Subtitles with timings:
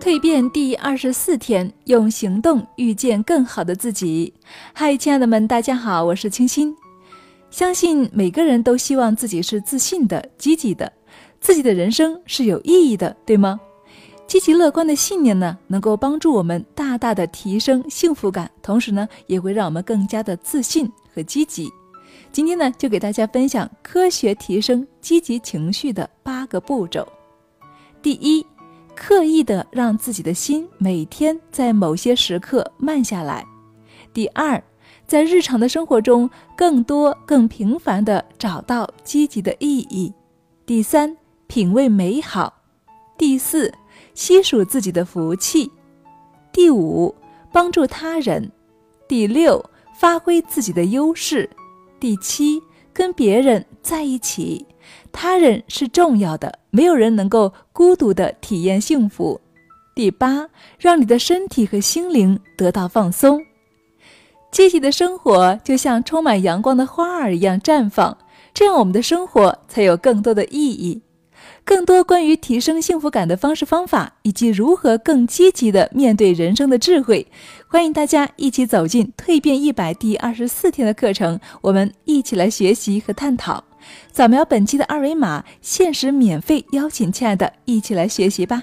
[0.00, 4.32] 蜕变第二十四天，用行动遇见更好的自己。
[4.72, 6.74] 嗨，亲爱的们，大家好，我是清新。
[7.50, 10.90] 相信每个人都希望自己是自信的、积极的，
[11.38, 13.60] 自己的人生是有意义的，对吗？
[14.26, 21.70] 积极乐观的信念呢，能够帮助我们大大的提升幸福感，同时呢，也会让我们更加的自信和积极。
[22.32, 27.06] 今天呢，就给大家分享科学提升积极情绪的八个步骤。
[28.00, 28.46] 第一。
[29.02, 33.42] 刻意的让自己的心每天在某些时刻慢下来。
[34.12, 34.62] 第二，
[35.06, 40.12] 在日常的生活中更多、更频繁的找到积极的意义。
[40.66, 42.52] 第三，品味美好。
[43.16, 43.72] 第四，
[44.12, 45.72] 细数自己的福气。
[46.52, 47.14] 第五，
[47.50, 48.52] 帮助他人。
[49.08, 49.64] 第六，
[49.98, 51.48] 发挥自己的优势。
[51.98, 52.60] 第七，
[52.92, 54.66] 跟别人在一起。
[55.12, 59.40] 他人是重要的，没有人能够孤独的体验幸福。
[59.94, 60.48] 第八，
[60.78, 63.44] 让你的身体和心灵得到放松。
[64.50, 68.16] 积极的生活就像充满阳光的花儿一样绽放，
[68.52, 71.02] 这样我们的生活才有更多的意义。
[71.64, 77.26] 更多关于提升幸福感的方式方法，以及如何更积极的面对人生的智慧，
[77.68, 83.62] 欢迎大家一起走进《蜕变一百》第二十四天的课程，我们一起来学习和探讨。
[84.12, 88.62] 扫描本期的二维码，限时免费邀请亲爱的一起来学习吧。